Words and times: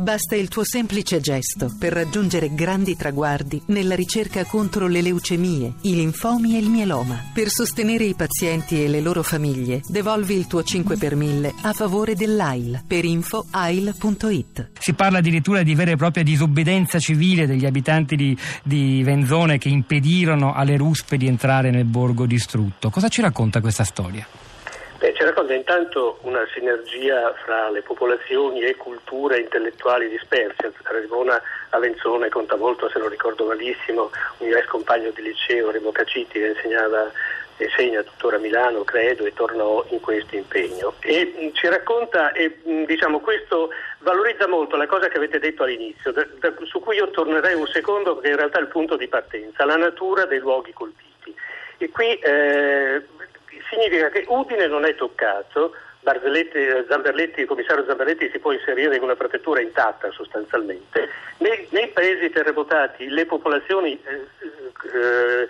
Basta 0.00 0.34
il 0.34 0.48
tuo 0.48 0.64
semplice 0.64 1.20
gesto 1.20 1.70
per 1.78 1.92
raggiungere 1.92 2.54
grandi 2.54 2.96
traguardi 2.96 3.60
nella 3.66 3.94
ricerca 3.94 4.46
contro 4.46 4.86
le 4.86 5.02
leucemie, 5.02 5.74
i 5.82 5.94
linfomi 5.94 6.56
e 6.56 6.58
il 6.58 6.70
mieloma. 6.70 7.22
Per 7.34 7.50
sostenere 7.50 8.04
i 8.04 8.14
pazienti 8.14 8.82
e 8.82 8.88
le 8.88 9.02
loro 9.02 9.22
famiglie, 9.22 9.82
devolvi 9.86 10.36
il 10.36 10.46
tuo 10.46 10.62
5 10.62 10.96
per 10.96 11.16
1000 11.16 11.52
a 11.60 11.74
favore 11.74 12.14
dell'AIL. 12.14 12.82
Per 12.86 13.04
info 13.04 13.44
AIL.it. 13.50 14.70
Si 14.78 14.94
parla 14.94 15.18
addirittura 15.18 15.62
di 15.62 15.74
vera 15.74 15.90
e 15.90 15.96
propria 15.96 16.22
disobbedienza 16.22 16.98
civile 16.98 17.46
degli 17.46 17.66
abitanti 17.66 18.16
di, 18.16 18.34
di 18.62 19.02
Venzone 19.02 19.58
che 19.58 19.68
impedirono 19.68 20.54
alle 20.54 20.78
ruspe 20.78 21.18
di 21.18 21.26
entrare 21.26 21.70
nel 21.70 21.84
borgo 21.84 22.24
distrutto. 22.24 22.88
Cosa 22.88 23.08
ci 23.08 23.20
racconta 23.20 23.60
questa 23.60 23.84
storia? 23.84 24.26
Racconta 25.30 25.54
intanto 25.54 26.18
una 26.22 26.44
sinergia 26.52 27.32
fra 27.44 27.70
le 27.70 27.82
popolazioni 27.82 28.62
e 28.62 28.74
culture 28.74 29.38
intellettuali 29.38 30.08
disperse. 30.08 30.72
Ramona 30.82 31.40
Avenzone 31.68 32.28
conta 32.28 32.56
molto, 32.56 32.90
se 32.90 32.98
non 32.98 33.08
ricordo 33.08 33.44
malissimo, 33.44 34.10
un 34.38 34.48
mio 34.48 34.56
ex 34.56 34.66
compagno 34.66 35.10
di 35.10 35.22
liceo, 35.22 35.70
Remo 35.70 35.92
Caciti, 35.92 36.40
che 36.40 36.48
insegnava 36.48 37.12
insegna 37.58 38.02
tuttora 38.02 38.38
a 38.38 38.38
Milano, 38.40 38.82
credo, 38.82 39.24
e 39.24 39.32
tornò 39.32 39.84
in 39.90 40.00
questo 40.00 40.34
impegno. 40.34 40.94
E 40.98 41.32
mh, 41.38 41.54
ci 41.54 41.68
racconta, 41.68 42.32
e 42.32 42.58
mh, 42.64 42.86
diciamo, 42.86 43.20
questo 43.20 43.70
valorizza 43.98 44.48
molto 44.48 44.74
la 44.74 44.88
cosa 44.88 45.06
che 45.06 45.18
avete 45.18 45.38
detto 45.38 45.62
all'inizio, 45.62 46.10
da, 46.10 46.26
da, 46.40 46.52
su 46.64 46.80
cui 46.80 46.96
io 46.96 47.08
tornerei 47.10 47.54
un 47.54 47.68
secondo 47.68 48.14
perché 48.14 48.30
in 48.30 48.36
realtà 48.36 48.58
è 48.58 48.62
il 48.62 48.66
punto 48.66 48.96
di 48.96 49.06
partenza, 49.06 49.64
la 49.64 49.76
natura 49.76 50.24
dei 50.24 50.40
luoghi 50.40 50.72
colpiti. 50.72 51.32
E 51.78 51.88
qui 51.88 52.14
eh, 52.18 53.00
significa 53.70 54.10
che 54.10 54.24
Udine 54.28 54.66
non 54.66 54.84
è 54.84 54.94
toccato, 54.94 55.74
Zamberletti, 56.02 57.40
il 57.40 57.46
commissario 57.46 57.84
Zamberletti 57.84 58.30
si 58.30 58.38
può 58.38 58.52
inserire 58.52 58.96
in 58.96 59.02
una 59.02 59.16
prefettura 59.16 59.60
intatta 59.60 60.10
sostanzialmente. 60.10 61.08
Nei, 61.38 61.66
nei 61.70 61.88
paesi 61.88 62.30
terremotati 62.30 63.08
le 63.08 63.26
popolazioni 63.26 64.00
eh, 64.04 64.14
eh, 64.14 65.46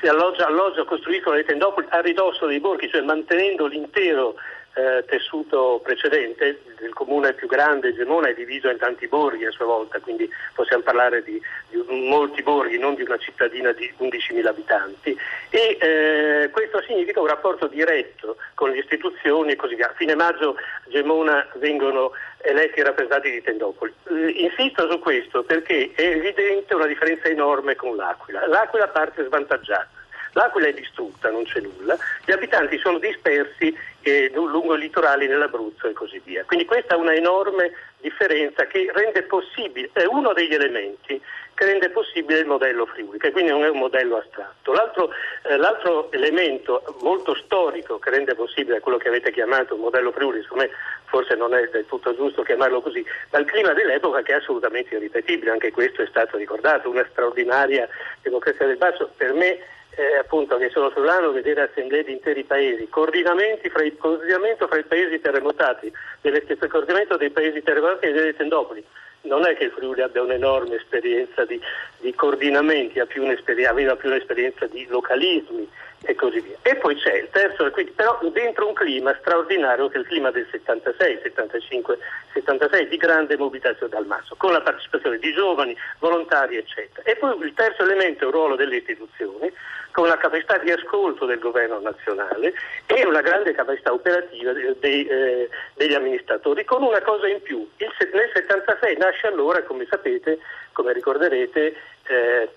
si 0.00 0.06
alloggiano, 0.06 0.50
alloggia, 0.50 0.84
costruiscono 0.84 1.36
le 1.36 1.44
tendopoli 1.44 1.86
a 1.90 2.00
ridosso 2.00 2.46
dei 2.46 2.60
borghi, 2.60 2.88
cioè 2.88 3.02
mantenendo 3.02 3.66
l'intero 3.66 4.36
eh, 4.74 5.04
tessuto 5.06 5.80
precedente, 5.82 6.60
il 6.80 6.92
comune 6.92 7.32
più 7.32 7.48
grande, 7.48 7.94
Gemona, 7.94 8.28
è 8.28 8.34
diviso 8.34 8.68
in 8.68 8.78
tanti 8.78 9.08
borghi 9.08 9.44
a 9.44 9.50
sua 9.50 9.64
volta, 9.64 9.98
quindi 9.98 10.30
possiamo 10.54 10.82
parlare 10.82 11.22
di, 11.22 11.40
di 11.68 11.82
molti 11.88 12.42
borghi, 12.42 12.78
non 12.78 12.94
di 12.94 13.02
una 13.02 13.18
cittadina 13.18 13.72
di 13.72 13.92
11.000 13.98 14.46
abitanti 14.46 15.16
e 15.50 15.78
eh, 15.80 16.50
questo 16.50 16.82
significa 16.82 17.20
un 17.20 17.26
rapporto 17.26 17.66
diretto 17.66 18.36
con 18.54 18.70
le 18.70 18.78
istituzioni 18.78 19.52
e 19.52 19.56
così 19.56 19.74
via. 19.74 19.90
A 19.90 19.94
fine 19.96 20.14
maggio 20.14 20.56
Gemona 20.86 21.46
vengono 21.54 22.12
eletti 22.38 22.78
i 22.78 22.84
rappresentanti 22.84 23.30
di 23.30 23.42
Tendopoli. 23.42 23.92
Eh, 24.10 24.28
insisto 24.30 24.88
su 24.90 24.98
questo 25.00 25.42
perché 25.42 25.90
è 25.94 26.02
evidente 26.02 26.74
una 26.74 26.86
differenza 26.86 27.28
enorme 27.28 27.74
con 27.74 27.96
l'Aquila. 27.96 28.46
L'Aquila 28.46 28.88
parte 28.88 29.24
svantaggiata 29.24 29.97
L'Aquila 30.38 30.68
è 30.68 30.72
distrutta, 30.72 31.30
non 31.30 31.42
c'è 31.42 31.58
nulla, 31.58 31.96
gli 32.24 32.30
abitanti 32.30 32.78
sono 32.78 33.00
dispersi 33.00 33.76
eh, 34.02 34.30
lungo 34.32 34.76
i 34.76 34.78
litorali 34.78 35.26
nell'Abruzzo 35.26 35.88
e 35.88 35.92
così 35.92 36.22
via. 36.24 36.44
Quindi 36.44 36.64
questa 36.64 36.94
è 36.94 36.96
una 36.96 37.12
enorme 37.12 37.72
differenza 37.98 38.64
che 38.66 38.88
rende 38.94 39.22
possibile, 39.24 39.90
è 39.92 40.04
uno 40.04 40.32
degli 40.32 40.54
elementi 40.54 41.20
che 41.54 41.64
rende 41.64 41.90
possibile 41.90 42.38
il 42.38 42.46
modello 42.46 42.86
Friuli, 42.86 43.18
che 43.18 43.32
quindi 43.32 43.50
non 43.50 43.64
è 43.64 43.68
un 43.68 43.78
modello 43.78 44.18
astratto. 44.18 44.72
L'altro, 44.72 45.10
eh, 45.42 45.56
l'altro 45.56 46.08
elemento 46.12 46.84
molto 47.00 47.34
storico 47.34 47.98
che 47.98 48.10
rende 48.10 48.36
possibile 48.36 48.78
quello 48.78 48.98
che 48.98 49.08
avete 49.08 49.32
chiamato 49.32 49.74
un 49.74 49.80
modello 49.80 50.12
Friuli, 50.12 50.40
secondo 50.42 50.66
me 50.66 50.70
forse 51.06 51.34
non 51.34 51.52
è 51.52 51.66
del 51.66 51.86
tutto 51.86 52.14
giusto 52.14 52.42
chiamarlo 52.42 52.80
così, 52.80 53.04
ma 53.32 53.40
il 53.40 53.46
clima 53.46 53.72
dell'epoca 53.72 54.22
che 54.22 54.34
è 54.34 54.36
assolutamente 54.36 54.94
irripetibile, 54.94 55.50
anche 55.50 55.72
questo 55.72 56.02
è 56.02 56.06
stato 56.06 56.36
ricordato, 56.36 56.88
una 56.88 57.04
straordinaria 57.10 57.88
democrazia 58.22 58.66
del 58.66 58.76
basso, 58.76 59.10
per 59.16 59.32
me 59.32 59.58
eh, 59.90 60.16
appunto 60.18 60.56
che 60.56 60.70
sono 60.70 60.90
friulano 60.90 61.32
vedere 61.32 61.62
assemblee 61.62 62.04
di 62.04 62.12
interi 62.12 62.44
paesi, 62.44 62.88
coordinamenti 62.88 63.68
fra 63.68 63.82
i, 63.82 63.96
coordinamento 63.96 64.66
fra 64.66 64.78
i 64.78 64.84
paesi 64.84 65.20
terremotati, 65.20 65.92
delle, 66.20 66.44
coordinamento 66.68 67.16
dei 67.16 67.30
paesi 67.30 67.62
terremotati 67.62 68.06
e 68.06 68.12
delle 68.12 68.36
tendopoli. 68.36 68.84
Non 69.22 69.44
è 69.44 69.56
che 69.56 69.64
il 69.64 69.70
Friuli 69.72 70.00
abbia 70.00 70.22
un'enorme 70.22 70.76
esperienza 70.76 71.44
di, 71.44 71.60
di 71.98 72.14
coordinamenti, 72.14 73.00
più 73.06 73.22
aveva 73.66 73.96
più 73.96 74.08
un'esperienza 74.08 74.66
di 74.66 74.86
localismi 74.88 75.68
e 76.02 76.14
così 76.14 76.40
via. 76.40 76.56
E 76.62 76.76
poi 76.76 76.94
c'è 76.96 77.14
il 77.14 77.28
terzo, 77.30 77.70
quindi, 77.70 77.92
però 77.92 78.18
dentro 78.32 78.66
un 78.66 78.74
clima 78.74 79.16
straordinario 79.20 79.88
che 79.88 79.96
è 79.96 80.00
il 80.00 80.06
clima 80.06 80.30
del 80.30 80.46
76, 80.50 81.20
75, 81.22 81.98
76 82.32 82.88
di 82.88 82.96
grande 82.96 83.36
mobilitazione 83.36 83.92
dal 83.92 84.06
masso, 84.06 84.34
con 84.36 84.52
la 84.52 84.60
partecipazione 84.60 85.18
di 85.18 85.32
giovani, 85.32 85.76
volontari 85.98 86.56
eccetera. 86.56 87.02
E 87.08 87.16
poi 87.16 87.36
il 87.44 87.54
terzo 87.54 87.82
elemento 87.82 88.24
è 88.24 88.26
il 88.26 88.32
ruolo 88.32 88.56
delle 88.56 88.76
istituzioni 88.76 89.52
con 89.90 90.06
la 90.06 90.16
capacità 90.16 90.58
di 90.58 90.70
ascolto 90.70 91.26
del 91.26 91.40
governo 91.40 91.80
nazionale 91.80 92.52
e 92.86 93.04
una 93.04 93.20
grande 93.20 93.52
capacità 93.52 93.92
operativa 93.92 94.52
dei, 94.52 95.06
eh, 95.06 95.48
degli 95.74 95.94
amministratori, 95.94 96.64
con 96.64 96.82
una 96.82 97.00
cosa 97.00 97.26
in 97.26 97.42
più. 97.42 97.68
Il, 97.78 97.92
nel 98.12 98.30
76 98.32 98.96
nasce 98.96 99.26
allora, 99.26 99.62
come 99.64 99.86
sapete, 99.90 100.38
come 100.72 100.92
ricorderete, 100.92 101.74
eh, 102.08 102.50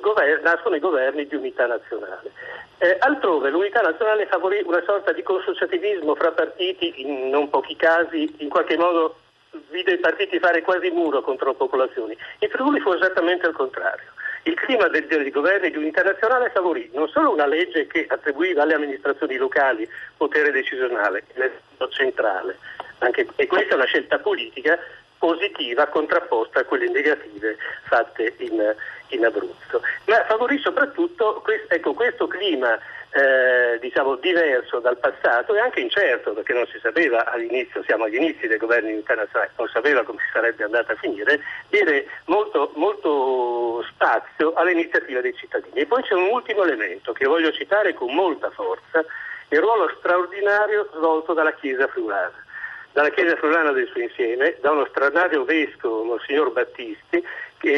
governo, 0.00 0.42
nascono 0.42 0.76
i 0.76 0.80
governi 0.80 1.26
di 1.26 1.34
unità 1.34 1.66
nazionale. 1.66 2.30
Eh, 2.78 2.96
altrove 3.00 3.50
l'unità 3.50 3.80
nazionale 3.80 4.26
favorì 4.26 4.62
una 4.64 4.82
sorta 4.86 5.12
di 5.12 5.22
consociativismo 5.22 6.14
fra 6.14 6.30
partiti, 6.32 7.02
in 7.02 7.28
non 7.28 7.50
pochi 7.50 7.76
casi, 7.76 8.34
in 8.38 8.48
qualche 8.48 8.76
modo 8.76 9.16
vide 9.68 9.92
i 9.92 9.98
partiti 9.98 10.38
fare 10.38 10.62
quasi 10.62 10.90
muro 10.90 11.20
contro 11.22 11.50
le 11.50 11.56
popolazioni. 11.56 12.16
In 12.38 12.48
Friuli 12.48 12.80
fu 12.80 12.92
esattamente 12.92 13.46
il 13.46 13.54
contrario. 13.54 14.06
Il 14.44 14.54
clima 14.54 14.88
dei, 14.88 15.06
dei 15.06 15.30
governi 15.30 15.70
di 15.70 15.76
unità 15.76 16.02
nazionale 16.02 16.50
favorì 16.50 16.88
non 16.94 17.08
solo 17.08 17.32
una 17.32 17.46
legge 17.46 17.86
che 17.86 18.06
attribuiva 18.08 18.62
alle 18.62 18.74
amministrazioni 18.74 19.36
locali 19.36 19.86
potere 20.16 20.50
decisionale, 20.50 21.24
centrale, 21.90 22.56
anche, 22.98 23.26
e 23.36 23.46
questa 23.46 23.72
è 23.72 23.74
una 23.74 23.84
scelta 23.84 24.18
politica 24.18 24.78
positiva 25.20 25.86
contrapposta 25.88 26.60
a 26.60 26.64
quelle 26.64 26.88
negative 26.88 27.58
fatte 27.84 28.34
in, 28.38 28.74
in 29.08 29.24
Abruzzo. 29.24 29.82
Ma 30.06 30.24
favorì 30.24 30.58
soprattutto 30.58 31.44
ecco, 31.68 31.92
questo 31.92 32.26
clima 32.26 32.78
eh, 33.10 33.78
diciamo, 33.80 34.14
diverso 34.16 34.78
dal 34.78 34.96
passato 34.96 35.54
e 35.54 35.60
anche 35.60 35.80
incerto 35.80 36.32
perché 36.32 36.54
non 36.54 36.66
si 36.68 36.78
sapeva 36.80 37.26
all'inizio, 37.26 37.82
siamo 37.82 38.04
agli 38.04 38.14
inizi 38.14 38.46
dei 38.46 38.56
governi 38.56 38.92
internazionali, 38.92 39.50
non 39.58 39.68
sapeva 39.68 40.04
come 40.04 40.20
si 40.24 40.30
sarebbe 40.32 40.64
andata 40.64 40.92
a 40.92 40.96
finire, 40.96 41.40
diede 41.68 42.06
molto, 42.26 42.72
molto 42.76 43.84
spazio 43.90 44.54
all'iniziativa 44.54 45.20
dei 45.20 45.34
cittadini. 45.36 45.80
E 45.80 45.86
poi 45.86 46.02
c'è 46.02 46.14
un 46.14 46.30
ultimo 46.30 46.62
elemento 46.62 47.12
che 47.12 47.26
voglio 47.26 47.52
citare 47.52 47.92
con 47.92 48.14
molta 48.14 48.48
forza, 48.50 49.04
il 49.48 49.58
ruolo 49.58 49.92
straordinario 49.98 50.88
svolto 50.94 51.34
dalla 51.34 51.52
Chiesa 51.52 51.88
friulana 51.88 52.48
dalla 52.92 53.10
Chiesa 53.10 53.36
Friulana 53.36 53.72
del 53.72 53.88
suo 53.88 54.00
insieme, 54.00 54.56
da 54.60 54.70
uno 54.72 54.86
straordinario 54.86 55.44
vescovo, 55.44 56.02
Monsignor 56.04 56.52
Battisti, 56.52 57.22
che 57.58 57.70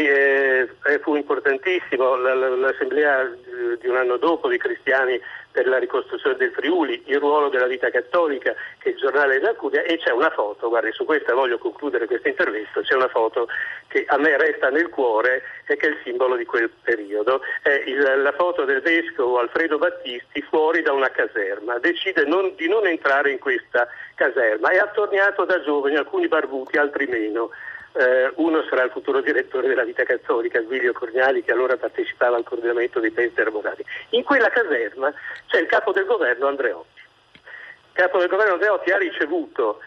eh, 0.92 0.98
fu 1.00 1.14
importantissimo, 1.14 2.16
l'assemblea 2.16 3.22
eh, 3.22 3.78
di 3.80 3.88
un 3.88 3.96
anno 3.96 4.16
dopo 4.16 4.48
di 4.48 4.58
cristiani 4.58 5.20
per 5.52 5.66
la 5.66 5.78
ricostruzione 5.78 6.36
del 6.36 6.50
Friuli, 6.50 7.02
il 7.06 7.18
ruolo 7.18 7.48
della 7.48 7.66
vita 7.66 7.90
cattolica, 7.90 8.54
che 8.78 8.90
il 8.90 8.96
giornale 8.96 9.38
della 9.38 9.54
Curia, 9.54 9.82
e 9.82 9.98
c'è 9.98 10.10
una 10.10 10.30
foto, 10.30 10.68
guardi, 10.70 10.92
su 10.92 11.04
questa 11.04 11.34
voglio 11.34 11.58
concludere 11.58 12.06
questo 12.06 12.28
intervento, 12.28 12.80
c'è 12.80 12.94
una 12.94 13.08
foto 13.08 13.48
che 13.88 14.04
a 14.08 14.16
me 14.16 14.36
resta 14.38 14.70
nel 14.70 14.88
cuore 14.88 15.42
e 15.66 15.76
che 15.76 15.86
è 15.86 15.90
il 15.90 15.98
simbolo 16.02 16.36
di 16.36 16.46
quel 16.46 16.70
periodo. 16.82 17.42
È 17.62 17.82
il, 17.86 18.22
la 18.22 18.32
foto 18.32 18.64
del 18.64 18.80
vescovo 18.80 19.38
Alfredo 19.38 19.76
Battisti 19.76 20.40
fuori 20.42 20.80
da 20.80 20.92
una 20.92 21.10
caserma, 21.10 21.78
decide 21.78 22.24
non, 22.24 22.54
di 22.56 22.68
non 22.68 22.86
entrare 22.86 23.30
in 23.30 23.38
questa 23.38 23.86
caserma, 24.14 24.70
è 24.70 24.78
attorniato 24.78 25.44
da 25.44 25.62
giovani, 25.62 25.96
alcuni 25.96 26.28
barbuti, 26.28 26.78
altri 26.78 27.06
meno 27.06 27.50
eh, 27.92 28.32
uno 28.36 28.64
sarà 28.68 28.84
il 28.84 28.90
futuro 28.90 29.20
direttore 29.20 29.68
della 29.68 29.84
vita 29.84 30.04
cattolica, 30.04 30.60
Guiglio 30.60 30.92
Corniali, 30.92 31.42
che 31.42 31.52
allora 31.52 31.76
partecipava 31.76 32.36
al 32.36 32.44
coordinamento 32.44 33.00
dei 33.00 33.10
paesi 33.10 33.34
terremotati. 33.34 33.84
In 34.10 34.24
quella 34.24 34.48
caserma 34.48 35.12
c'è 35.46 35.58
il 35.58 35.66
capo 35.66 35.92
del 35.92 36.06
governo 36.06 36.46
Andreotti. 36.46 37.00
Il 37.34 37.92
capo 37.92 38.18
del 38.18 38.28
governo 38.28 38.54
Andreotti 38.54 38.90
ha 38.90 38.98
ricevuto 38.98 39.80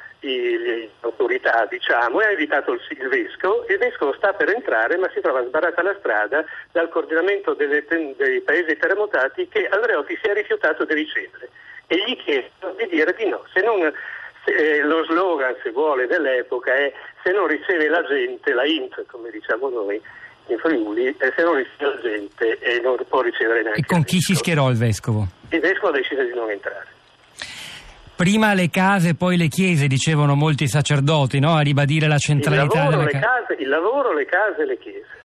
l'autorità 1.02 1.68
diciamo, 1.70 2.22
e 2.22 2.26
ha 2.26 2.32
invitato 2.32 2.74
il, 2.74 2.82
il, 2.90 3.08
vescovo, 3.08 3.66
il 3.68 3.78
vescovo 3.78 4.14
sta 4.14 4.34
per 4.34 4.50
entrare 4.50 4.98
ma 4.98 5.10
si 5.14 5.22
trova 5.22 5.46
sbarrata 5.46 5.84
la 5.84 5.96
strada 6.00 6.44
dal 6.72 6.90
coordinamento 6.90 7.54
delle, 7.54 7.86
dei 7.86 8.42
paesi 8.42 8.76
terremotati 8.76 9.48
che 9.48 9.68
Andreotti 9.68 10.18
si 10.20 10.28
è 10.28 10.34
rifiutato 10.34 10.84
di 10.86 10.96
ricevere 10.96 11.50
e 11.88 12.04
gli 12.08 12.18
chiedono 12.18 12.74
di 12.76 12.88
dire 12.88 13.14
di 13.14 13.30
no, 13.30 13.46
se 13.54 13.62
non 13.62 13.94
eh, 14.46 14.82
lo 14.84 15.04
slogan, 15.06 15.56
se 15.64 15.72
vuole, 15.72 16.08
dell'epoca 16.08 16.74
è 16.74 16.94
se 17.24 17.32
non 17.32 17.48
riceve 17.48 17.88
la 17.88 18.04
gente, 18.04 18.54
la 18.54 18.66
int, 18.66 19.06
come 19.08 19.30
diciamo 19.30 19.70
noi, 19.70 20.02
in 20.48 20.58
Friuli, 20.58 21.08
e 21.08 21.34
se 21.36 21.44
non 21.44 21.56
riceve 21.56 21.96
la 21.96 22.02
gente 22.02 22.60
e 22.60 22.80
non 22.82 22.98
può 23.08 23.22
ricevere 23.22 23.64
neanche. 23.64 23.82
E 23.82 23.86
con 23.86 24.04
chi 24.04 24.20
si 24.20 24.36
schierò 24.36 24.70
il 24.70 24.78
vescovo? 24.78 25.28
Il 25.50 25.60
vescovo 25.60 25.92
decide 25.92 26.26
di 26.26 26.34
non 26.34 26.50
entrare. 26.50 26.94
Prima 28.16 28.54
le 28.54 28.70
case, 28.70 29.16
poi 29.16 29.36
le 29.36 29.50
chiese, 29.50 29.88
dicevano 29.88 30.36
molti 30.36 30.70
sacerdoti, 30.70 31.40
no? 31.40 31.56
a 31.56 31.60
ribadire 31.60 32.08
la 32.08 32.18
centralità 32.18 32.86
il 32.86 32.90
lavoro, 32.90 32.98
della 32.98 33.04
le 33.04 33.20
case, 33.20 33.56
il 33.62 33.68
lavoro, 33.68 34.14
le 34.14 34.26
case 34.26 34.62
e 34.62 34.66
le 34.66 34.78
chiese. 34.78 35.08